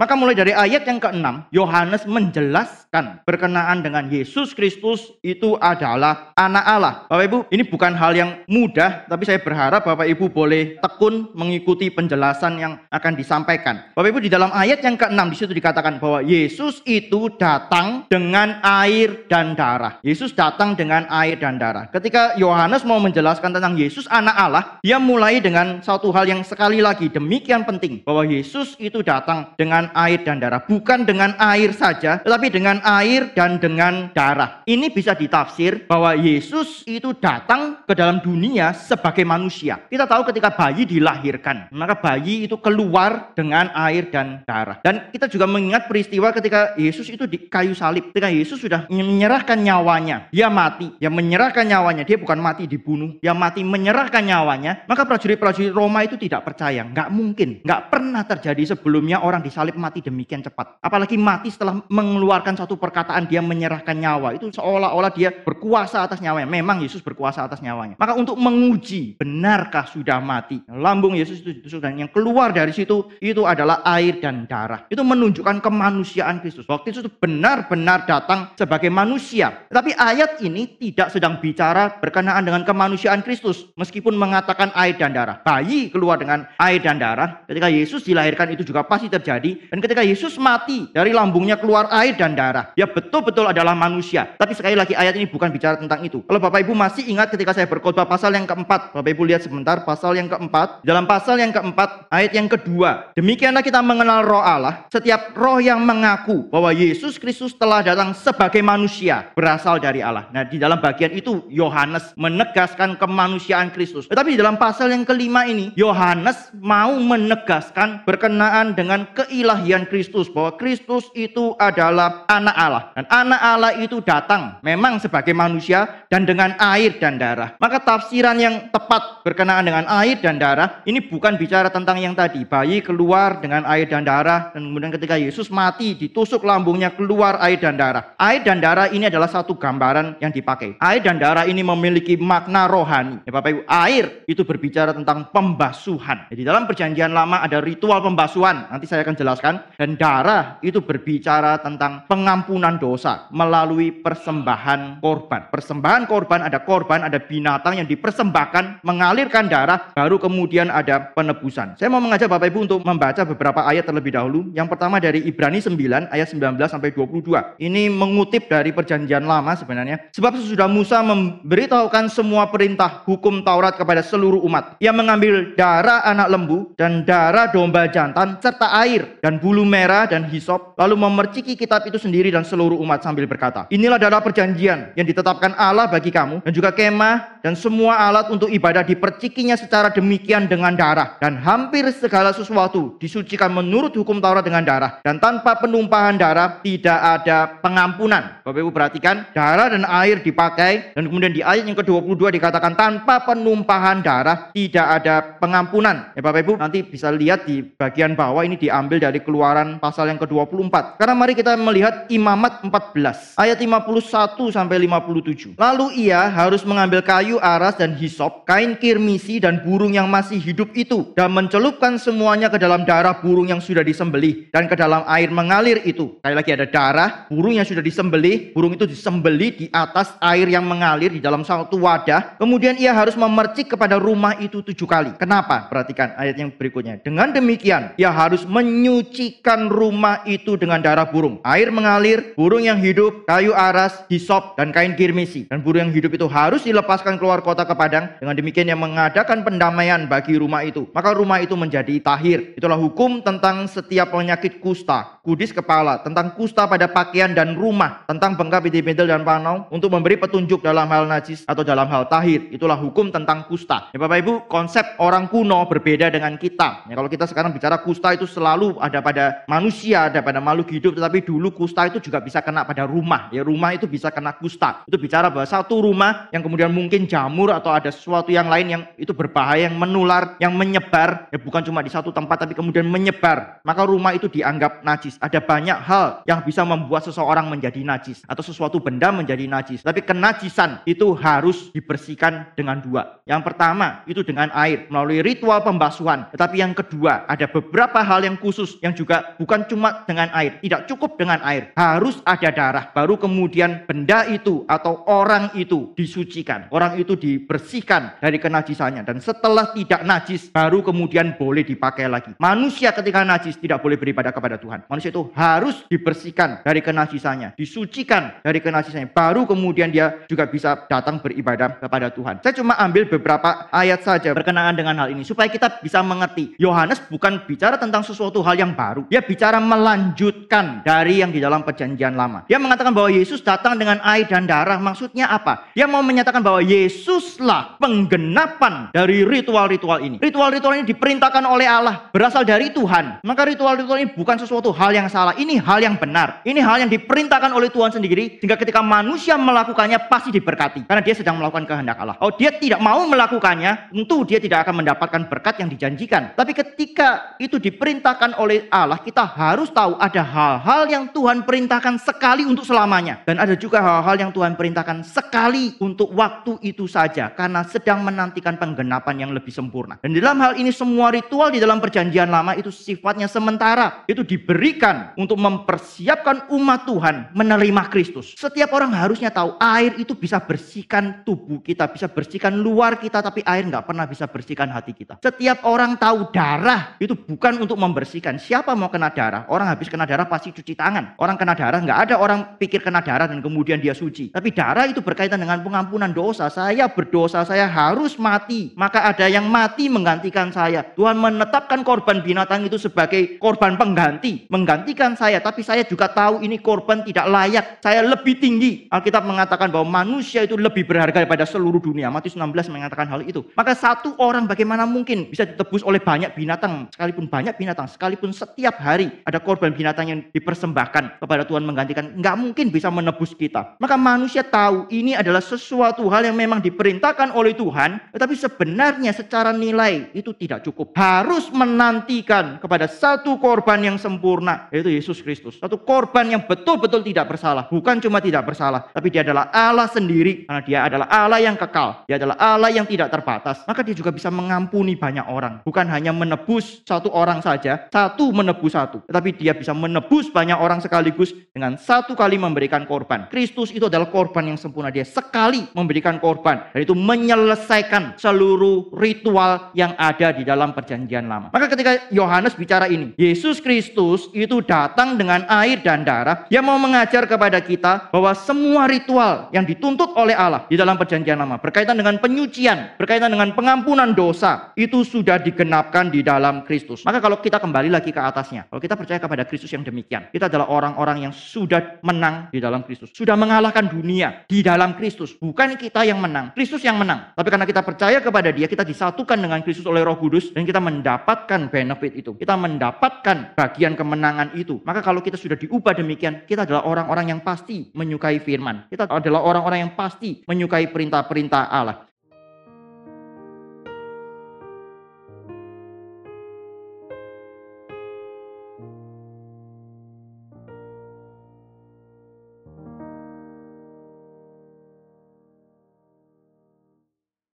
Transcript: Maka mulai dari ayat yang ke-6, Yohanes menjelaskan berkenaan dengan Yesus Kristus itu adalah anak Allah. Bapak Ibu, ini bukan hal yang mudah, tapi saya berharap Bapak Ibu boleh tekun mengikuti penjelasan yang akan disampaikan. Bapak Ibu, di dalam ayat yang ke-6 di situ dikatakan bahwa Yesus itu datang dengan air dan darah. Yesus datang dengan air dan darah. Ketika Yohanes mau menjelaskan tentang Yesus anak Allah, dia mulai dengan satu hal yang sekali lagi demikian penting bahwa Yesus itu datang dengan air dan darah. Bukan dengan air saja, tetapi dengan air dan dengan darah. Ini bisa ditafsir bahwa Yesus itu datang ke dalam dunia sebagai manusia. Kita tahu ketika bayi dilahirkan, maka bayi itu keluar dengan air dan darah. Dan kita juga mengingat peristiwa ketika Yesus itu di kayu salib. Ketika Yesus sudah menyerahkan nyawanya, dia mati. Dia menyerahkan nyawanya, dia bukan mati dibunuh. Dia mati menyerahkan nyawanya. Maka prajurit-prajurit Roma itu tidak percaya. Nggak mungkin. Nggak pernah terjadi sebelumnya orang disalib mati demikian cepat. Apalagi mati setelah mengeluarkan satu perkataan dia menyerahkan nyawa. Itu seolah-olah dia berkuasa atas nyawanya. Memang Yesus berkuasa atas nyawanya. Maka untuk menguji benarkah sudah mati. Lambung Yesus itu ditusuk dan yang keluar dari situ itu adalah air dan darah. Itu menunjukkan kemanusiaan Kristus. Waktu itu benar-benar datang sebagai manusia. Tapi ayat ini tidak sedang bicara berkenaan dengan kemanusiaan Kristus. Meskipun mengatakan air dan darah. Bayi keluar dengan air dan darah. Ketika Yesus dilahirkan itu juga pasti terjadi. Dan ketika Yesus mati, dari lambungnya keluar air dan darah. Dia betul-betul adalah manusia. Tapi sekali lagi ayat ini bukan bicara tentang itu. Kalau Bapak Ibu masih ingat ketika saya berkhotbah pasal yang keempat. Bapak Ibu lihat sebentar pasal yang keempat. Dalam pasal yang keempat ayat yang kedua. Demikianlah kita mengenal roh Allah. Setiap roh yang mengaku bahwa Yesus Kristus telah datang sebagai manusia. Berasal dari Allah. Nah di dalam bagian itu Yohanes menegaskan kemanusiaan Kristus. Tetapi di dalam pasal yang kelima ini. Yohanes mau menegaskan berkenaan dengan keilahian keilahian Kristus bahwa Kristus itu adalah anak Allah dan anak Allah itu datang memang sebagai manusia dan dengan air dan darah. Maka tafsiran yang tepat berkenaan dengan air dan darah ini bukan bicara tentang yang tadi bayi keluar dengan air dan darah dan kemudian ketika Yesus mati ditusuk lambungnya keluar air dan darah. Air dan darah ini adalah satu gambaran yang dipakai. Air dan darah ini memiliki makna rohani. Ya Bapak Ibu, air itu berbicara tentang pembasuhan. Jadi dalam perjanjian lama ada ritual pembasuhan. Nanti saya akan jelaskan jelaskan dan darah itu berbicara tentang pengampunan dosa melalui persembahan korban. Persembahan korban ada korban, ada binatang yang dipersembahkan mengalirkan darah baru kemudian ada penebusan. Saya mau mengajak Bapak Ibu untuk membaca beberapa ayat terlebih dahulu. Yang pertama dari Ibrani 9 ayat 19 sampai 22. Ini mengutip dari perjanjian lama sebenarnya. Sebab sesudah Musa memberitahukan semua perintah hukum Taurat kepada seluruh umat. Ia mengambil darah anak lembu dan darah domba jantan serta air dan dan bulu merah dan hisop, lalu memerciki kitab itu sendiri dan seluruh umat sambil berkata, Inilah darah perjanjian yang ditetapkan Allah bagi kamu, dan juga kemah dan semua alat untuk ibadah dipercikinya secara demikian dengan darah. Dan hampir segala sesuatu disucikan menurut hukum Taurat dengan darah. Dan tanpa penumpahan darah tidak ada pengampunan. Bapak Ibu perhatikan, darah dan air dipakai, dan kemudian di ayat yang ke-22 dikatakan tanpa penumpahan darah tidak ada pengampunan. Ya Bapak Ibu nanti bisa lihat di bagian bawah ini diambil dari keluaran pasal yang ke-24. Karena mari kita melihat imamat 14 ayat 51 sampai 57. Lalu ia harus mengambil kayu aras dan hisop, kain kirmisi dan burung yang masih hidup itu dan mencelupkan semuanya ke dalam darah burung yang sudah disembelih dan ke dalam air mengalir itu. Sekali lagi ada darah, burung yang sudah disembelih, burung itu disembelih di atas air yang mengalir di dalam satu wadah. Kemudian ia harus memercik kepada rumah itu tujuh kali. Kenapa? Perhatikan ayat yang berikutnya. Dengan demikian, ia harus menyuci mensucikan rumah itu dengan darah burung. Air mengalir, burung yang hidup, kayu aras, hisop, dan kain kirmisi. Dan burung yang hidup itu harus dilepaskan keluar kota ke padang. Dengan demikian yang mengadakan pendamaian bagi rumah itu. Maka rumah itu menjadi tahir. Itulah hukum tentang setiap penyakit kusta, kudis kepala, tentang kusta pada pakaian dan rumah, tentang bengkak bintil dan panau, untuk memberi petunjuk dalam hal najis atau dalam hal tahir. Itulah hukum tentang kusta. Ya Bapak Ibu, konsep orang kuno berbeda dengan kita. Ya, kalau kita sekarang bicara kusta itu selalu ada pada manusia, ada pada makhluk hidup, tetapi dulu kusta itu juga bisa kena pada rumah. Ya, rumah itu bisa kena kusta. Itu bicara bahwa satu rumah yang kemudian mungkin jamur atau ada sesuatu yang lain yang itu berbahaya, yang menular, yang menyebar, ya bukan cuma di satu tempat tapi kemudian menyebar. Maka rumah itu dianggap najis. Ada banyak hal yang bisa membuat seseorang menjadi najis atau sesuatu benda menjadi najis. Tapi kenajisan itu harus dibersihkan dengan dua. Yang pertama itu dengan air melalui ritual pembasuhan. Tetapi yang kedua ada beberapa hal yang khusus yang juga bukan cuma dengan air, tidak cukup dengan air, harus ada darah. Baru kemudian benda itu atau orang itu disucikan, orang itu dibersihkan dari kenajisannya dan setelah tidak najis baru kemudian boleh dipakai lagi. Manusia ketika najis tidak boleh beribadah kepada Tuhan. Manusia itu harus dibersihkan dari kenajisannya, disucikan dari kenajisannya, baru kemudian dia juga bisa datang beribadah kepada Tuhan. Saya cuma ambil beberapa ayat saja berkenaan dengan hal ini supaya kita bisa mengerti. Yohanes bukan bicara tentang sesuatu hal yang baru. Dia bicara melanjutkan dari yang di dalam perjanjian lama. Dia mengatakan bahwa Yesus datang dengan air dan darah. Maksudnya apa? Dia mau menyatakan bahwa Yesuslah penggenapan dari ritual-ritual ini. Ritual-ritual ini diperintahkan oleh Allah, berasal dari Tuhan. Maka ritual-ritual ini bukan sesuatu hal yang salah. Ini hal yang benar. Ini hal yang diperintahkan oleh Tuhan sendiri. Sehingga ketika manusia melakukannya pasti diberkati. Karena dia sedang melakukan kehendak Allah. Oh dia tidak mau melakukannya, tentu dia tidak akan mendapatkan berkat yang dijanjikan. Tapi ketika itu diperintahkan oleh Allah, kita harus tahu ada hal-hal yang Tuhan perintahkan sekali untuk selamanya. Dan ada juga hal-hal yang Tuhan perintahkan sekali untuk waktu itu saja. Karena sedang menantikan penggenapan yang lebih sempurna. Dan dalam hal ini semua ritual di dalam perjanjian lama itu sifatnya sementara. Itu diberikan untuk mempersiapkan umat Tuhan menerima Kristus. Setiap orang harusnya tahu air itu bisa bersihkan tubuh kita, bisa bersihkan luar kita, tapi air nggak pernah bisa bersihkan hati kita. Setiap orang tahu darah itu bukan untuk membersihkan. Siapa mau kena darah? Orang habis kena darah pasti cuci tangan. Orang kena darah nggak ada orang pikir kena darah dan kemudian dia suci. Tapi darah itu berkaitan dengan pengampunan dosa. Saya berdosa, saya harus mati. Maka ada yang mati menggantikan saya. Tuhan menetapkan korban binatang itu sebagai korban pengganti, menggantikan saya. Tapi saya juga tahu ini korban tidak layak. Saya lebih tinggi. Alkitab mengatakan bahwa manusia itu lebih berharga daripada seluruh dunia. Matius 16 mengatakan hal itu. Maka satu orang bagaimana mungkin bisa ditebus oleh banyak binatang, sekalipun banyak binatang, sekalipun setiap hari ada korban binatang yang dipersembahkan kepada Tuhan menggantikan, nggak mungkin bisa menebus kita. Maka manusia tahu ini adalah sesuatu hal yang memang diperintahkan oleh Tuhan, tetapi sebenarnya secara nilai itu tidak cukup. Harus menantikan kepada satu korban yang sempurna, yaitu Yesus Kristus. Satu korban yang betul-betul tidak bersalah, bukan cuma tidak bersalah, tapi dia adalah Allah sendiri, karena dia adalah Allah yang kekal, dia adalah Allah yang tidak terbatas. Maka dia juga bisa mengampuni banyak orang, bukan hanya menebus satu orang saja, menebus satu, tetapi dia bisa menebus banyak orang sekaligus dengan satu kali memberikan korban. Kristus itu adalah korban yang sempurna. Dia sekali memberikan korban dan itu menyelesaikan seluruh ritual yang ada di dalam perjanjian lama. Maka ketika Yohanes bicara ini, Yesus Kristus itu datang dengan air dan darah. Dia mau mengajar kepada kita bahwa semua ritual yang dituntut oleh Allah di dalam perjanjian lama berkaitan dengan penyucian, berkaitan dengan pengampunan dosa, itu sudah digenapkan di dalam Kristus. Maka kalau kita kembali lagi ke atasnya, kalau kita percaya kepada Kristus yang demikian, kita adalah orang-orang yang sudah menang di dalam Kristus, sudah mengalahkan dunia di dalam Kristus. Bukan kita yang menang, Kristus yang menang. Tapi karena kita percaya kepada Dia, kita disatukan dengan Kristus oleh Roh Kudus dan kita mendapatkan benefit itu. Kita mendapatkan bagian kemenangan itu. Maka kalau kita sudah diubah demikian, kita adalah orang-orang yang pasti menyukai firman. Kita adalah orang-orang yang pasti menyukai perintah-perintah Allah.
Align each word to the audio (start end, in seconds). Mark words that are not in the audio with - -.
Maka 0.00 0.16
mulai 0.16 0.32
dari 0.32 0.56
ayat 0.56 0.88
yang 0.88 0.96
ke-6, 0.96 1.52
Yohanes 1.52 2.08
menjelaskan 2.08 3.22
berkenaan 3.28 3.84
dengan 3.84 4.08
Yesus 4.08 4.56
Kristus 4.56 5.12
itu 5.20 5.60
adalah 5.60 6.32
anak 6.32 6.64
Allah. 6.64 6.94
Bapak 7.12 7.24
Ibu, 7.28 7.38
ini 7.52 7.60
bukan 7.68 7.92
hal 7.92 8.16
yang 8.16 8.40
mudah, 8.48 9.04
tapi 9.04 9.28
saya 9.28 9.36
berharap 9.44 9.84
Bapak 9.84 10.08
Ibu 10.08 10.32
boleh 10.32 10.80
tekun 10.80 11.36
mengikuti 11.36 11.92
penjelasan 11.92 12.56
yang 12.56 12.80
akan 12.88 13.12
disampaikan. 13.20 13.92
Bapak 13.92 14.08
Ibu, 14.10 14.18
di 14.24 14.32
dalam 14.32 14.48
ayat 14.56 14.80
yang 14.80 14.96
ke-6 14.96 15.20
di 15.28 15.36
situ 15.36 15.52
dikatakan 15.52 16.00
bahwa 16.00 16.24
Yesus 16.24 16.80
itu 16.88 17.28
datang 17.36 18.08
dengan 18.08 18.64
air 18.64 19.28
dan 19.28 19.52
darah. 19.52 20.00
Yesus 20.00 20.32
datang 20.32 20.72
dengan 20.72 21.04
air 21.12 21.36
dan 21.36 21.60
darah. 21.60 21.92
Ketika 21.92 22.40
Yohanes 22.40 22.80
mau 22.88 22.96
menjelaskan 22.96 23.54
tentang 23.54 23.76
Yesus 23.76 24.08
anak 24.08 24.36
Allah, 24.40 24.64
dia 24.80 24.96
mulai 24.96 25.36
dengan 25.38 25.84
satu 25.84 26.08
hal 26.16 26.24
yang 26.24 26.40
sekali 26.40 26.80
lagi 26.80 27.12
demikian 27.12 27.68
penting 27.68 28.00
bahwa 28.08 28.24
Yesus 28.24 28.72
itu 28.80 29.04
datang 29.04 29.52
dengan 29.60 29.91
air 29.94 30.24
dan 30.26 30.42
darah. 30.42 30.64
Bukan 30.64 31.04
dengan 31.06 31.36
air 31.38 31.70
saja, 31.76 32.20
tetapi 32.20 32.48
dengan 32.48 32.80
air 32.82 33.30
dan 33.36 33.60
dengan 33.60 34.10
darah. 34.10 34.64
Ini 34.66 34.90
bisa 34.90 35.14
ditafsir 35.14 35.86
bahwa 35.86 36.16
Yesus 36.16 36.82
itu 36.88 37.14
datang 37.16 37.84
ke 37.86 37.94
dalam 37.94 38.20
dunia 38.20 38.74
sebagai 38.74 39.22
manusia. 39.22 39.78
Kita 39.86 40.08
tahu 40.08 40.28
ketika 40.32 40.52
bayi 40.52 40.88
dilahirkan, 40.88 41.72
maka 41.72 41.98
bayi 41.98 42.44
itu 42.46 42.56
keluar 42.58 43.32
dengan 43.36 43.70
air 43.76 44.08
dan 44.08 44.42
darah. 44.44 44.80
Dan 44.82 45.08
kita 45.12 45.28
juga 45.28 45.46
mengingat 45.48 45.86
peristiwa 45.86 46.32
ketika 46.32 46.74
Yesus 46.76 47.08
itu 47.12 47.24
di 47.28 47.46
kayu 47.46 47.76
salib. 47.76 48.10
Ketika 48.10 48.28
Yesus 48.32 48.58
sudah 48.60 48.88
menyerahkan 48.88 49.58
nyawanya, 49.60 50.28
dia 50.32 50.48
mati. 50.48 50.92
Dia 50.98 51.12
menyerahkan 51.12 51.64
nyawanya, 51.68 52.02
dia 52.02 52.16
bukan 52.16 52.38
mati 52.40 52.64
dibunuh. 52.66 53.20
Dia 53.20 53.36
mati 53.36 53.60
menyerahkan 53.62 54.22
nyawanya. 54.24 54.88
Maka 54.88 55.04
prajurit-prajurit 55.04 55.72
Roma 55.72 56.04
itu 56.04 56.16
tidak 56.16 56.44
percaya. 56.46 56.84
Nggak 56.86 57.08
mungkin. 57.12 57.48
Nggak 57.62 57.82
pernah 57.92 58.22
terjadi 58.24 58.74
sebelumnya 58.76 59.20
orang 59.22 59.42
disalib 59.44 59.71
mati 59.76 60.04
demikian 60.04 60.42
cepat. 60.42 60.78
Apalagi 60.82 61.16
mati 61.16 61.52
setelah 61.52 61.80
mengeluarkan 61.86 62.58
satu 62.58 62.76
perkataan 62.80 63.28
dia 63.28 63.40
menyerahkan 63.40 63.94
nyawa. 63.94 64.34
Itu 64.34 64.50
seolah-olah 64.50 65.12
dia 65.14 65.30
berkuasa 65.30 66.02
atas 66.02 66.18
nyawanya. 66.18 66.48
Memang 66.48 66.82
Yesus 66.82 67.04
berkuasa 67.04 67.46
atas 67.46 67.62
nyawanya. 67.62 67.94
Maka 68.00 68.18
untuk 68.18 68.34
menguji 68.34 69.14
benarkah 69.16 69.86
sudah 69.86 70.18
mati. 70.18 70.64
Lambung 70.66 71.14
Yesus 71.14 71.44
itu 71.44 71.54
ditusuk 71.54 71.78
dan 71.84 72.00
yang 72.00 72.10
keluar 72.10 72.50
dari 72.50 72.74
situ 72.74 73.12
itu 73.22 73.46
adalah 73.46 73.84
air 73.86 74.18
dan 74.18 74.48
darah. 74.50 74.88
Itu 74.90 75.06
menunjukkan 75.06 75.62
kemanusiaan 75.62 76.42
Kristus. 76.42 76.66
Waktu 76.66 76.90
itu 76.90 77.06
benar-benar 77.22 78.08
datang 78.08 78.50
sebagai 78.58 78.90
manusia. 78.90 79.68
Tapi 79.70 79.94
ayat 79.94 80.42
ini 80.42 80.66
tidak 80.80 81.14
sedang 81.14 81.38
bicara 81.38 82.02
berkenaan 82.02 82.42
dengan 82.42 82.66
kemanusiaan 82.66 83.22
Kristus. 83.22 83.70
Meskipun 83.78 84.18
mengatakan 84.18 84.74
air 84.74 84.98
dan 84.98 85.14
darah. 85.14 85.38
Bayi 85.44 85.92
keluar 85.94 86.18
dengan 86.18 86.48
air 86.58 86.82
dan 86.82 86.98
darah. 86.98 87.46
Ketika 87.46 87.70
Yesus 87.70 88.02
dilahirkan 88.02 88.50
itu 88.50 88.66
juga 88.66 88.82
pasti 88.82 89.06
terjadi. 89.06 89.61
Dan 89.70 89.78
ketika 89.78 90.02
Yesus 90.02 90.40
mati, 90.40 90.90
dari 90.90 91.14
lambungnya 91.14 91.56
keluar 91.56 91.86
air 91.92 92.18
dan 92.18 92.34
darah. 92.34 92.74
Dia 92.74 92.88
betul-betul 92.90 93.46
adalah 93.48 93.72
manusia. 93.78 94.34
Tapi 94.34 94.52
sekali 94.58 94.74
lagi 94.74 94.98
ayat 94.98 95.14
ini 95.14 95.30
bukan 95.30 95.48
bicara 95.54 95.78
tentang 95.78 96.02
itu. 96.02 96.20
Kalau 96.26 96.40
Bapak 96.42 96.66
Ibu 96.66 96.74
masih 96.74 97.06
ingat 97.06 97.30
ketika 97.30 97.54
saya 97.54 97.70
berkhotbah 97.70 98.04
pasal 98.08 98.34
yang 98.34 98.48
keempat. 98.48 98.96
Bapak 98.96 99.10
Ibu 99.14 99.22
lihat 99.28 99.46
sebentar 99.46 99.86
pasal 99.86 100.18
yang 100.18 100.26
keempat. 100.26 100.82
Dalam 100.82 101.06
pasal 101.06 101.38
yang 101.38 101.54
keempat 101.54 102.10
ayat 102.10 102.32
yang 102.34 102.50
kedua. 102.50 103.14
Demikianlah 103.14 103.62
kita 103.62 103.78
mengenal 103.84 104.26
roh 104.26 104.42
Allah. 104.42 104.88
Setiap 104.90 105.36
roh 105.38 105.62
yang 105.62 105.80
mengaku 105.84 106.50
bahwa 106.50 106.74
Yesus 106.74 107.16
Kristus 107.20 107.54
telah 107.54 107.84
datang 107.84 108.12
sebagai 108.12 108.60
manusia. 108.60 109.30
Berasal 109.36 109.78
dari 109.78 110.02
Allah. 110.02 110.28
Nah 110.34 110.42
di 110.48 110.58
dalam 110.58 110.82
bagian 110.82 111.14
itu 111.14 111.46
Yohanes 111.48 112.12
menegaskan 112.18 112.98
kemanusiaan 112.98 113.70
Kristus. 113.70 114.10
Tetapi 114.10 114.34
di 114.34 114.38
dalam 114.40 114.58
pasal 114.58 114.90
yang 114.90 115.06
kelima 115.06 115.46
ini. 115.46 115.70
Yohanes 115.78 116.52
mau 116.58 116.94
menegaskan 116.98 118.04
berkenaan 118.04 118.74
dengan 118.76 119.06
keilahian 119.14 119.51
keilahian 119.52 119.84
Kristus 119.84 120.32
bahwa 120.32 120.56
Kristus 120.56 121.12
itu 121.12 121.52
adalah 121.60 122.24
anak 122.24 122.56
Allah 122.56 122.82
dan 122.96 123.04
anak 123.12 123.40
Allah 123.44 123.72
itu 123.76 124.00
datang 124.00 124.56
memang 124.64 124.96
sebagai 124.96 125.36
manusia 125.36 126.08
dan 126.08 126.24
dengan 126.24 126.56
air 126.56 126.96
dan 126.96 127.20
darah. 127.20 127.52
Maka 127.60 127.84
tafsiran 127.84 128.40
yang 128.40 128.72
tepat 128.72 129.20
berkenaan 129.20 129.68
dengan 129.68 129.84
air 129.92 130.16
dan 130.24 130.40
darah 130.40 130.80
ini 130.88 131.04
bukan 131.04 131.36
bicara 131.36 131.68
tentang 131.68 132.00
yang 132.00 132.16
tadi 132.16 132.48
bayi 132.48 132.80
keluar 132.80 133.44
dengan 133.44 133.68
air 133.68 133.84
dan 133.84 134.08
darah 134.08 134.56
dan 134.56 134.72
kemudian 134.72 134.92
ketika 134.96 135.20
Yesus 135.20 135.52
mati 135.52 135.92
ditusuk 135.92 136.40
lambungnya 136.48 136.88
keluar 136.96 137.36
air 137.44 137.60
dan 137.60 137.76
darah. 137.76 138.16
Air 138.16 138.40
dan 138.40 138.64
darah 138.64 138.88
ini 138.88 139.12
adalah 139.12 139.28
satu 139.28 139.52
gambaran 139.60 140.16
yang 140.24 140.32
dipakai. 140.32 140.80
Air 140.80 141.04
dan 141.04 141.20
darah 141.20 141.44
ini 141.44 141.60
memiliki 141.60 142.16
makna 142.16 142.64
rohani. 142.64 143.20
Ya 143.28 143.30
Bapak 143.36 143.52
Ibu, 143.52 143.60
air 143.68 144.24
itu 144.24 144.48
berbicara 144.48 144.96
tentang 144.96 145.28
pembasuhan. 145.28 146.32
Jadi 146.32 146.40
dalam 146.40 146.64
perjanjian 146.64 147.12
lama 147.12 147.44
ada 147.44 147.60
ritual 147.60 148.00
pembasuhan. 148.00 148.72
Nanti 148.72 148.88
saya 148.88 149.04
akan 149.04 149.16
jelaskan 149.18 149.41
jelaskan 149.42 149.74
dan 149.74 149.98
darah 149.98 150.42
itu 150.62 150.78
berbicara 150.78 151.58
tentang 151.58 152.06
pengampunan 152.06 152.78
dosa 152.78 153.26
melalui 153.34 153.90
persembahan 153.90 155.02
korban. 155.02 155.50
Persembahan 155.50 156.06
korban 156.06 156.46
ada 156.46 156.62
korban, 156.62 157.02
ada 157.02 157.18
binatang 157.18 157.82
yang 157.82 157.88
dipersembahkan 157.90 158.86
mengalirkan 158.86 159.50
darah 159.50 159.90
baru 159.98 160.22
kemudian 160.22 160.70
ada 160.70 161.10
penebusan. 161.12 161.74
Saya 161.74 161.90
mau 161.90 161.98
mengajak 161.98 162.30
Bapak 162.30 162.54
Ibu 162.54 162.70
untuk 162.70 162.80
membaca 162.86 163.26
beberapa 163.26 163.66
ayat 163.66 163.90
terlebih 163.90 164.14
dahulu. 164.14 164.54
Yang 164.54 164.68
pertama 164.70 165.02
dari 165.02 165.26
Ibrani 165.26 165.58
9 165.58 166.06
ayat 166.14 166.28
19 166.30 166.54
sampai 166.70 166.94
22. 166.94 167.58
Ini 167.58 167.90
mengutip 167.90 168.46
dari 168.46 168.70
perjanjian 168.70 169.26
lama 169.26 169.58
sebenarnya. 169.58 170.06
Sebab 170.14 170.38
sesudah 170.38 170.70
Musa 170.70 171.02
memberitahukan 171.02 172.06
semua 172.12 172.46
perintah 172.46 173.02
hukum 173.02 173.42
Taurat 173.42 173.74
kepada 173.74 174.04
seluruh 174.04 174.44
umat. 174.46 174.78
Ia 174.78 174.94
mengambil 174.94 175.56
darah 175.58 176.04
anak 176.06 176.28
lembu 176.30 176.70
dan 176.78 177.02
darah 177.02 177.50
domba 177.50 177.90
jantan 177.90 178.38
serta 178.38 178.70
air 178.84 179.18
dan 179.24 179.31
dan 179.32 179.40
bulu 179.40 179.64
merah 179.64 180.04
dan 180.04 180.28
hisop, 180.28 180.76
lalu 180.76 180.92
memerciki 181.00 181.56
kitab 181.56 181.88
itu 181.88 181.96
sendiri 181.96 182.28
dan 182.28 182.44
seluruh 182.44 182.76
umat 182.84 183.00
sambil 183.00 183.24
berkata, 183.24 183.64
Inilah 183.72 183.96
darah 183.96 184.20
perjanjian 184.20 184.92
yang 184.92 185.08
ditetapkan 185.08 185.56
Allah 185.56 185.88
bagi 185.88 186.12
kamu, 186.12 186.44
dan 186.44 186.52
juga 186.52 186.68
kemah 186.68 187.40
dan 187.40 187.56
semua 187.56 187.96
alat 187.96 188.28
untuk 188.28 188.52
ibadah 188.52 188.84
dipercikinya 188.84 189.56
secara 189.56 189.88
demikian 189.88 190.44
dengan 190.44 190.76
darah. 190.76 191.16
Dan 191.16 191.40
hampir 191.40 191.88
segala 191.96 192.36
sesuatu 192.36 193.00
disucikan 193.00 193.48
menurut 193.48 193.96
hukum 193.96 194.20
Taurat 194.20 194.44
dengan 194.44 194.68
darah. 194.68 195.00
Dan 195.00 195.16
tanpa 195.16 195.56
penumpahan 195.56 196.20
darah 196.20 196.60
tidak 196.60 197.00
ada 197.00 197.56
pengampunan. 197.64 198.44
Bapak 198.44 198.60
Ibu 198.60 198.70
perhatikan, 198.70 199.32
darah 199.32 199.72
dan 199.72 199.88
air 199.88 200.20
dipakai, 200.20 200.92
dan 200.92 201.08
kemudian 201.08 201.32
di 201.32 201.40
ayat 201.40 201.64
yang 201.64 201.78
ke-22 201.80 202.36
dikatakan 202.36 202.76
tanpa 202.76 203.24
penumpahan 203.24 204.04
darah 204.04 204.52
tidak 204.52 204.86
ada 205.00 205.40
pengampunan. 205.40 206.12
Ya 206.12 206.20
Bapak 206.20 206.44
Ibu 206.44 206.60
nanti 206.60 206.84
bisa 206.84 207.08
lihat 207.08 207.48
di 207.48 207.64
bagian 207.64 208.12
bawah 208.12 208.44
ini 208.44 208.60
diambil 208.60 209.00
dari 209.00 209.21
keluaran 209.22 209.78
pasal 209.78 210.10
yang 210.10 210.18
ke-24. 210.20 210.98
Karena 210.98 211.14
mari 211.14 211.32
kita 211.34 211.54
melihat 211.54 212.06
imamat 212.10 212.62
14 212.66 213.38
ayat 213.38 213.58
51 213.58 214.54
sampai 214.54 214.76
57. 214.86 215.58
Lalu 215.58 215.86
ia 216.08 216.28
harus 216.30 216.62
mengambil 216.66 217.02
kayu 217.02 217.38
aras 217.38 217.78
dan 217.78 217.94
hisop, 217.98 218.46
kain 218.46 218.74
kirmisi 218.78 219.38
dan 219.38 219.62
burung 219.62 219.94
yang 219.94 220.10
masih 220.10 220.38
hidup 220.40 220.74
itu 220.74 221.14
dan 221.14 221.30
mencelupkan 221.30 222.00
semuanya 222.00 222.48
ke 222.48 222.58
dalam 222.58 222.82
darah 222.82 223.18
burung 223.20 223.52
yang 223.52 223.60
sudah 223.60 223.84
disembelih 223.84 224.48
dan 224.50 224.66
ke 224.66 224.74
dalam 224.74 225.04
air 225.06 225.28
mengalir 225.28 225.84
itu. 225.84 226.18
Sekali 226.18 226.34
lagi 226.34 226.50
ada 226.56 226.66
darah, 226.66 227.10
burung 227.28 227.54
yang 227.54 227.66
sudah 227.68 227.84
disembelih, 227.84 228.56
burung 228.56 228.74
itu 228.74 228.88
disembelih 228.88 229.50
di 229.54 229.66
atas 229.68 230.16
air 230.18 230.48
yang 230.48 230.64
mengalir 230.64 231.12
di 231.12 231.20
dalam 231.20 231.44
satu 231.44 231.76
wadah. 231.76 232.40
Kemudian 232.40 232.80
ia 232.80 232.96
harus 232.96 233.14
memercik 233.14 233.76
kepada 233.76 234.00
rumah 234.00 234.40
itu 234.40 234.64
tujuh 234.64 234.88
kali. 234.88 235.12
Kenapa? 235.20 235.68
Perhatikan 235.68 236.16
ayat 236.16 236.40
yang 236.40 236.50
berikutnya. 236.50 236.98
Dengan 237.04 237.30
demikian, 237.30 237.92
ia 238.00 238.08
harus 238.08 238.48
menyuci 238.48 239.11
mensucikan 239.12 239.68
rumah 239.68 240.24
itu 240.24 240.56
dengan 240.56 240.80
darah 240.80 241.04
burung. 241.04 241.36
Air 241.44 241.68
mengalir, 241.68 242.32
burung 242.32 242.64
yang 242.64 242.80
hidup, 242.80 243.28
kayu 243.28 243.52
aras, 243.52 244.08
hisop, 244.08 244.56
dan 244.56 244.72
kain 244.72 244.96
kirmisi. 244.96 245.44
Dan 245.52 245.60
burung 245.60 245.84
yang 245.84 245.92
hidup 245.92 246.16
itu 246.16 246.24
harus 246.24 246.64
dilepaskan 246.64 247.20
keluar 247.20 247.44
kota 247.44 247.68
ke 247.68 247.76
padang. 247.76 248.08
Dengan 248.16 248.32
demikian 248.32 248.72
yang 248.72 248.80
mengadakan 248.80 249.44
pendamaian 249.44 250.08
bagi 250.08 250.40
rumah 250.40 250.64
itu. 250.64 250.88
Maka 250.96 251.12
rumah 251.12 251.44
itu 251.44 251.52
menjadi 251.52 252.00
tahir. 252.00 252.56
Itulah 252.56 252.80
hukum 252.80 253.20
tentang 253.20 253.68
setiap 253.68 254.16
penyakit 254.16 254.64
kusta, 254.64 255.20
kudis 255.20 255.52
kepala, 255.52 256.00
tentang 256.00 256.32
kusta 256.32 256.64
pada 256.64 256.88
pakaian 256.88 257.36
dan 257.36 257.52
rumah, 257.52 258.08
tentang 258.08 258.32
bengkak 258.40 258.64
bintil 258.64 259.04
dan 259.04 259.28
panau, 259.28 259.68
untuk 259.68 259.92
memberi 259.92 260.16
petunjuk 260.16 260.64
dalam 260.64 260.88
hal 260.88 261.04
najis 261.04 261.44
atau 261.44 261.60
dalam 261.60 261.84
hal 261.92 262.08
tahir. 262.08 262.48
Itulah 262.48 262.80
hukum 262.80 263.12
tentang 263.12 263.44
kusta. 263.44 263.92
Ya 263.92 264.00
Bapak 264.00 264.24
Ibu, 264.24 264.32
konsep 264.48 264.96
orang 264.96 265.28
kuno 265.28 265.68
berbeda 265.68 266.08
dengan 266.08 266.40
kita. 266.40 266.88
Ya, 266.88 266.96
kalau 266.96 267.12
kita 267.12 267.28
sekarang 267.28 267.52
bicara 267.52 267.76
kusta 267.84 268.16
itu 268.16 268.24
selalu 268.24 268.80
ada 268.80 269.01
pada 269.02 269.42
manusia, 269.50 270.08
ada 270.08 270.22
pada 270.22 270.38
makhluk 270.38 270.70
hidup, 270.70 270.94
tetapi 270.96 271.26
dulu 271.26 271.50
kusta 271.50 271.90
itu 271.90 271.98
juga 271.98 272.22
bisa 272.22 272.38
kena 272.40 272.62
pada 272.62 272.86
rumah. 272.86 273.28
Ya, 273.34 273.42
rumah 273.42 273.74
itu 273.74 273.90
bisa 273.90 274.08
kena 274.14 274.32
kusta. 274.38 274.86
Itu 274.86 274.96
bicara 274.96 275.28
bahwa 275.28 275.44
satu 275.44 275.82
rumah 275.82 276.30
yang 276.30 276.40
kemudian 276.40 276.70
mungkin 276.70 277.10
jamur 277.10 277.50
atau 277.50 277.74
ada 277.74 277.90
sesuatu 277.90 278.30
yang 278.30 278.46
lain 278.46 278.66
yang 278.70 278.82
itu 278.96 279.10
berbahaya, 279.10 279.66
yang 279.66 279.76
menular, 279.76 280.38
yang 280.38 280.54
menyebar, 280.54 281.28
ya 281.34 281.38
bukan 281.42 281.60
cuma 281.66 281.82
di 281.82 281.90
satu 281.90 282.14
tempat 282.14 282.46
tapi 282.46 282.54
kemudian 282.54 282.86
menyebar. 282.86 283.60
Maka 283.66 283.82
rumah 283.82 284.14
itu 284.14 284.30
dianggap 284.30 284.86
najis. 284.86 285.18
Ada 285.18 285.42
banyak 285.42 285.78
hal 285.82 286.22
yang 286.24 286.46
bisa 286.46 286.62
membuat 286.62 287.02
seseorang 287.02 287.50
menjadi 287.50 287.82
najis 287.82 288.22
atau 288.30 288.42
sesuatu 288.44 288.78
benda 288.78 289.10
menjadi 289.10 289.44
najis. 289.50 289.82
Tapi 289.82 290.06
kenajisan 290.06 290.84
itu 290.86 291.16
harus 291.18 291.74
dibersihkan 291.74 292.54
dengan 292.54 292.78
dua. 292.78 293.22
Yang 293.26 293.42
pertama 293.50 294.06
itu 294.06 294.22
dengan 294.26 294.50
air 294.54 294.86
melalui 294.90 295.22
ritual 295.24 295.62
pembasuhan. 295.64 296.30
Tetapi 296.34 296.56
yang 296.58 296.74
kedua 296.76 297.24
ada 297.26 297.46
beberapa 297.48 298.02
hal 298.02 298.26
yang 298.26 298.36
khusus 298.38 298.81
yang 298.82 298.92
juga 298.92 299.38
bukan 299.38 299.64
cuma 299.70 300.02
dengan 300.02 300.28
air, 300.34 300.58
tidak 300.58 300.90
cukup 300.90 301.14
dengan 301.14 301.38
air, 301.46 301.70
harus 301.78 302.18
ada 302.26 302.50
darah. 302.50 302.84
Baru 302.90 303.14
kemudian 303.14 303.86
benda 303.86 304.26
itu 304.26 304.66
atau 304.66 305.06
orang 305.06 305.54
itu 305.54 305.94
disucikan, 305.94 306.66
orang 306.74 306.98
itu 306.98 307.14
dibersihkan 307.14 308.18
dari 308.18 308.42
kenajisannya 308.42 309.06
dan 309.06 309.22
setelah 309.22 309.70
tidak 309.70 310.02
najis 310.02 310.50
baru 310.50 310.82
kemudian 310.82 311.38
boleh 311.38 311.62
dipakai 311.62 312.10
lagi. 312.10 312.34
Manusia 312.42 312.90
ketika 312.90 313.22
najis 313.22 313.54
tidak 313.62 313.78
boleh 313.78 313.94
beribadah 313.94 314.34
kepada 314.34 314.58
Tuhan. 314.58 314.82
Manusia 314.90 315.14
itu 315.14 315.30
harus 315.38 315.86
dibersihkan 315.86 316.66
dari 316.66 316.82
kenajisannya, 316.82 317.54
disucikan 317.54 318.42
dari 318.42 318.58
kenajisannya, 318.58 319.14
baru 319.14 319.46
kemudian 319.46 319.94
dia 319.94 320.26
juga 320.26 320.50
bisa 320.50 320.90
datang 320.90 321.22
beribadah 321.22 321.78
kepada 321.78 322.10
Tuhan. 322.10 322.42
Saya 322.42 322.58
cuma 322.58 322.74
ambil 322.82 323.06
beberapa 323.06 323.70
ayat 323.70 324.02
saja 324.02 324.34
berkenaan 324.34 324.74
dengan 324.74 324.98
hal 324.98 325.14
ini 325.14 325.22
supaya 325.22 325.46
kita 325.46 325.78
bisa 325.78 326.02
mengerti. 326.02 326.58
Yohanes 326.58 326.98
bukan 327.06 327.46
bicara 327.46 327.78
tentang 327.78 328.02
sesuatu 328.02 328.42
hal 328.42 328.58
yang 328.58 328.71
baru. 328.74 329.06
Dia 329.08 329.24
bicara 329.24 329.60
melanjutkan 329.62 330.84
dari 330.84 331.20
yang 331.24 331.30
di 331.30 331.40
dalam 331.40 331.62
perjanjian 331.62 332.16
lama. 332.16 332.44
Dia 332.50 332.58
mengatakan 332.60 332.92
bahwa 332.92 333.12
Yesus 333.12 333.40
datang 333.40 333.76
dengan 333.76 334.00
air 334.04 334.28
dan 334.28 334.44
darah. 334.44 334.76
Maksudnya 334.76 335.30
apa? 335.30 335.70
Dia 335.72 335.88
mau 335.88 336.04
menyatakan 336.04 336.40
bahwa 336.44 336.60
Yesuslah 336.60 337.76
penggenapan 337.78 338.90
dari 338.92 339.24
ritual-ritual 339.24 340.02
ini. 340.02 340.16
Ritual-ritual 340.20 340.80
ini 340.80 340.84
diperintahkan 340.88 341.44
oleh 341.44 341.66
Allah, 341.66 342.08
berasal 342.10 342.44
dari 342.44 342.72
Tuhan. 342.72 343.24
Maka 343.24 343.42
ritual-ritual 343.48 343.98
ini 344.02 344.10
bukan 344.12 344.36
sesuatu 344.38 344.72
hal 344.74 344.92
yang 344.92 345.08
salah. 345.08 345.34
Ini 345.36 345.60
hal 345.62 345.82
yang 345.82 345.96
benar. 345.98 346.44
Ini 346.46 346.60
hal 346.62 346.86
yang 346.86 346.90
diperintahkan 346.92 347.50
oleh 347.52 347.72
Tuhan 347.72 347.92
sendiri. 347.92 348.38
Sehingga 348.38 348.56
ketika 348.56 348.80
manusia 348.80 349.34
melakukannya 349.38 350.10
pasti 350.10 350.30
diberkati. 350.34 350.86
Karena 350.86 351.02
dia 351.02 351.14
sedang 351.16 351.38
melakukan 351.40 351.64
kehendak 351.66 351.98
Allah. 351.98 352.16
Oh 352.22 352.30
dia 352.34 352.54
tidak 352.54 352.78
mau 352.78 353.02
melakukannya, 353.06 353.90
tentu 353.90 354.22
dia 354.22 354.38
tidak 354.38 354.66
akan 354.66 354.84
mendapatkan 354.84 355.22
berkat 355.26 355.58
yang 355.58 355.68
dijanjikan. 355.70 356.34
Tapi 356.38 356.52
ketika 356.54 357.34
itu 357.42 357.58
diperintahkan 357.58 358.38
oleh 358.38 358.61
Allah, 358.68 359.00
kita 359.00 359.24
harus 359.24 359.72
tahu 359.72 359.96
ada 359.96 360.22
hal-hal 360.22 360.82
yang 360.86 361.04
Tuhan 361.10 361.42
perintahkan 361.42 361.98
sekali 361.98 362.46
untuk 362.46 362.62
selamanya. 362.62 363.24
Dan 363.24 363.40
ada 363.40 363.56
juga 363.56 363.80
hal-hal 363.80 364.28
yang 364.28 364.30
Tuhan 364.30 364.54
perintahkan 364.54 365.02
sekali 365.02 365.74
untuk 365.80 366.12
waktu 366.12 366.60
itu 366.62 366.84
saja. 366.86 367.32
Karena 367.32 367.64
sedang 367.64 368.04
menantikan 368.04 368.60
penggenapan 368.60 369.26
yang 369.26 369.30
lebih 369.32 369.50
sempurna. 369.50 369.98
Dan 369.98 370.12
dalam 370.14 370.38
hal 370.44 370.60
ini 370.60 370.70
semua 370.70 371.10
ritual 371.10 371.50
di 371.50 371.58
dalam 371.58 371.80
perjanjian 371.80 372.28
lama 372.28 372.52
itu 372.54 372.68
sifatnya 372.68 373.26
sementara. 373.26 374.04
Itu 374.04 374.22
diberikan 374.22 375.16
untuk 375.16 375.40
mempersiapkan 375.40 376.52
umat 376.52 376.84
Tuhan 376.84 377.32
menerima 377.32 377.82
Kristus. 377.88 378.36
Setiap 378.36 378.70
orang 378.76 378.92
harusnya 378.92 379.32
tahu 379.32 379.56
air 379.56 379.96
itu 379.96 380.12
bisa 380.12 380.42
bersihkan 380.42 381.24
tubuh 381.24 381.62
kita, 381.64 381.88
bisa 381.88 382.06
bersihkan 382.10 382.54
luar 382.58 383.00
kita, 383.00 383.24
tapi 383.24 383.40
air 383.46 383.64
nggak 383.64 383.88
pernah 383.88 384.04
bisa 384.04 384.28
bersihkan 384.28 384.68
hati 384.68 384.92
kita. 384.92 385.18
Setiap 385.22 385.64
orang 385.64 385.96
tahu 385.96 386.28
darah 386.34 386.98
itu 386.98 387.14
bukan 387.14 387.62
untuk 387.62 387.78
membersihkan. 387.78 388.36
Siapa 388.52 388.76
mau 388.76 388.92
kena 388.92 389.08
darah? 389.08 389.48
Orang 389.48 389.64
habis 389.64 389.88
kena 389.88 390.04
darah 390.04 390.28
pasti 390.28 390.52
cuci 390.52 390.76
tangan. 390.76 391.16
Orang 391.16 391.40
kena 391.40 391.56
darah 391.56 391.80
nggak 391.80 391.98
ada 392.04 392.20
orang 392.20 392.60
pikir 392.60 392.84
kena 392.84 393.00
darah 393.00 393.24
dan 393.24 393.40
kemudian 393.40 393.80
dia 393.80 393.96
suci. 393.96 394.28
Tapi 394.28 394.52
darah 394.52 394.84
itu 394.84 395.00
berkaitan 395.00 395.40
dengan 395.40 395.64
pengampunan 395.64 396.12
dosa. 396.12 396.52
Saya 396.52 396.84
berdosa, 396.92 397.48
saya 397.48 397.64
harus 397.64 398.20
mati. 398.20 398.76
Maka 398.76 399.08
ada 399.08 399.24
yang 399.24 399.48
mati 399.48 399.88
menggantikan 399.88 400.52
saya. 400.52 400.84
Tuhan 400.84 401.16
menetapkan 401.16 401.80
korban 401.80 402.20
binatang 402.20 402.68
itu 402.68 402.76
sebagai 402.76 403.40
korban 403.40 403.80
pengganti, 403.80 404.44
menggantikan 404.52 405.16
saya. 405.16 405.40
Tapi 405.40 405.64
saya 405.64 405.88
juga 405.88 406.12
tahu 406.12 406.44
ini 406.44 406.60
korban 406.60 407.00
tidak 407.08 407.32
layak. 407.32 407.80
Saya 407.80 408.04
lebih 408.04 408.36
tinggi. 408.36 408.84
Alkitab 408.92 409.24
mengatakan 409.24 409.72
bahwa 409.72 410.04
manusia 410.04 410.44
itu 410.44 410.60
lebih 410.60 410.84
berharga 410.84 411.24
daripada 411.24 411.48
seluruh 411.48 411.80
dunia. 411.80 412.12
Matius 412.12 412.36
16 412.36 412.68
mengatakan 412.68 413.08
hal 413.08 413.24
itu. 413.24 413.48
Maka 413.56 413.72
satu 413.72 414.12
orang 414.20 414.44
bagaimana 414.44 414.84
mungkin 414.84 415.32
bisa 415.32 415.48
ditebus 415.48 415.80
oleh 415.88 416.04
banyak 416.04 416.36
binatang, 416.36 416.92
sekalipun 416.92 417.32
banyak 417.32 417.56
binatang, 417.56 417.88
sekalipun 417.88 418.41
setiap 418.42 418.82
hari 418.82 419.22
ada 419.22 419.38
korban 419.38 419.70
binatang 419.70 420.10
yang 420.10 420.20
dipersembahkan 420.34 421.22
kepada 421.22 421.46
Tuhan 421.46 421.62
menggantikan, 421.62 422.18
nggak 422.18 422.34
mungkin 422.34 422.74
bisa 422.74 422.90
menebus 422.90 423.38
kita. 423.38 423.78
Maka 423.78 423.94
manusia 423.94 424.42
tahu 424.42 424.90
ini 424.90 425.14
adalah 425.14 425.38
sesuatu 425.38 426.02
hal 426.10 426.26
yang 426.26 426.34
memang 426.34 426.58
diperintahkan 426.58 427.30
oleh 427.38 427.54
Tuhan, 427.54 428.10
tetapi 428.10 428.34
sebenarnya 428.34 429.14
secara 429.14 429.54
nilai 429.54 430.10
itu 430.10 430.34
tidak 430.34 430.66
cukup. 430.66 430.90
Harus 430.98 431.46
menantikan 431.54 432.58
kepada 432.58 432.90
satu 432.90 433.38
korban 433.38 433.78
yang 433.78 433.96
sempurna, 434.00 434.66
yaitu 434.74 434.90
Yesus 434.90 435.22
Kristus. 435.22 435.62
Satu 435.62 435.78
korban 435.78 436.26
yang 436.26 436.42
betul-betul 436.42 437.06
tidak 437.06 437.30
bersalah, 437.30 437.70
bukan 437.70 438.02
cuma 438.02 438.18
tidak 438.18 438.42
bersalah, 438.42 438.90
tapi 438.90 439.14
dia 439.14 439.22
adalah 439.22 439.54
Allah 439.54 439.86
sendiri, 439.86 440.50
karena 440.50 440.62
dia 440.66 440.78
adalah 440.82 441.06
Allah 441.06 441.38
yang 441.38 441.54
kekal, 441.54 442.02
dia 442.10 442.18
adalah 442.18 442.36
Allah 442.40 442.70
yang 442.74 442.88
tidak 442.88 443.06
terbatas. 443.12 443.62
Maka 443.68 443.86
dia 443.86 443.94
juga 443.94 444.10
bisa 444.10 444.32
mengampuni 444.32 444.98
banyak 444.98 445.30
orang, 445.30 445.62
bukan 445.62 445.86
hanya 445.86 446.10
menebus 446.10 446.82
satu 446.82 447.12
orang 447.12 447.38
saja, 447.44 447.86
menebus 448.32 448.72
satu, 448.72 449.04
tetapi 449.04 449.36
dia 449.36 449.52
bisa 449.52 449.76
menebus 449.76 450.32
banyak 450.32 450.56
orang 450.56 450.80
sekaligus 450.80 451.36
dengan 451.52 451.76
satu 451.76 452.16
kali 452.16 452.40
memberikan 452.40 452.88
korban. 452.88 453.28
Kristus 453.28 453.68
itu 453.70 453.86
adalah 453.86 454.08
korban 454.08 454.48
yang 454.48 454.58
sempurna. 454.58 454.88
Dia 454.88 455.04
sekali 455.04 455.68
memberikan 455.76 456.16
korban 456.16 456.72
dan 456.72 456.80
itu 456.80 456.96
menyelesaikan 456.96 458.16
seluruh 458.16 458.88
ritual 458.96 459.74
yang 459.76 459.92
ada 460.00 460.32
di 460.32 460.42
dalam 460.42 460.72
perjanjian 460.72 461.28
lama. 461.28 461.52
Maka 461.52 461.68
ketika 461.68 462.08
Yohanes 462.08 462.56
bicara 462.56 462.88
ini, 462.88 463.12
Yesus 463.20 463.60
Kristus 463.60 464.32
itu 464.32 464.64
datang 464.64 465.20
dengan 465.20 465.44
air 465.50 465.84
dan 465.84 466.06
darah. 466.06 466.48
Dia 466.48 466.64
mau 466.64 466.80
mengajar 466.80 467.28
kepada 467.28 467.60
kita 467.60 468.08
bahwa 468.08 468.32
semua 468.32 468.88
ritual 468.88 469.52
yang 469.52 469.68
dituntut 469.68 470.16
oleh 470.16 470.32
Allah 470.32 470.64
di 470.70 470.80
dalam 470.80 470.96
perjanjian 470.96 471.36
lama 471.36 471.60
berkaitan 471.60 471.98
dengan 471.98 472.16
penyucian, 472.22 472.96
berkaitan 472.96 473.28
dengan 473.28 473.52
pengampunan 473.52 474.14
dosa, 474.16 474.72
itu 474.78 475.02
sudah 475.02 475.36
digenapkan 475.42 476.08
di 476.08 476.22
dalam 476.22 476.62
Kristus. 476.62 477.02
Maka 477.02 477.18
kalau 477.18 477.42
kita 477.42 477.58
kembali 477.58 477.90
lagi 477.90 478.14
ke 478.14 478.21
atasnya, 478.28 478.70
kalau 478.70 478.78
kita 478.78 478.94
percaya 478.94 479.18
kepada 479.18 479.42
Kristus 479.48 479.72
yang 479.74 479.82
demikian, 479.82 480.30
kita 480.30 480.46
adalah 480.46 480.70
orang-orang 480.70 481.26
yang 481.26 481.34
sudah 481.34 481.98
menang 482.06 482.52
di 482.54 482.62
dalam 482.62 482.86
Kristus, 482.86 483.10
sudah 483.10 483.34
mengalahkan 483.34 483.90
dunia 483.90 484.46
di 484.46 484.62
dalam 484.62 484.94
Kristus. 484.94 485.34
Bukan 485.34 485.74
kita 485.74 486.06
yang 486.06 486.22
menang, 486.22 486.54
Kristus 486.54 486.84
yang 486.86 487.00
menang. 487.00 487.34
Tapi 487.34 487.48
karena 487.50 487.66
kita 487.66 487.82
percaya 487.82 488.22
kepada 488.22 488.54
Dia, 488.54 488.70
kita 488.70 488.86
disatukan 488.86 489.38
dengan 489.40 489.60
Kristus 489.66 489.88
oleh 489.88 490.06
Roh 490.06 490.20
Kudus 490.20 490.54
dan 490.54 490.62
kita 490.62 490.78
mendapatkan 490.78 491.72
benefit 491.72 492.12
itu. 492.14 492.36
Kita 492.38 492.54
mendapatkan 492.54 493.58
bagian 493.58 493.98
kemenangan 493.98 494.54
itu. 494.54 494.78
Maka 494.86 495.02
kalau 495.02 495.18
kita 495.18 495.34
sudah 495.40 495.58
diubah 495.58 495.96
demikian, 495.96 496.46
kita 496.46 496.62
adalah 496.68 496.86
orang-orang 496.86 497.34
yang 497.34 497.40
pasti 497.42 497.90
menyukai 497.96 498.38
firman. 498.38 498.86
Kita 498.86 499.10
adalah 499.10 499.42
orang-orang 499.42 499.88
yang 499.88 499.92
pasti 499.98 500.44
menyukai 500.46 500.92
perintah-perintah 500.92 501.72
Allah. 501.72 502.11